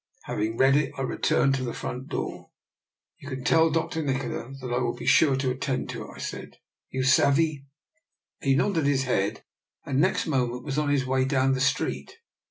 [0.23, 2.49] Having read it, I returned to the front door."
[3.19, 4.01] You can tell Dr.
[4.01, 6.57] Nikola that I will be sure to attend to it," I said."
[6.89, 7.67] You savee?"
[8.41, 9.43] He nodded his head,
[9.85, 12.17] and next moment was on his way down the street.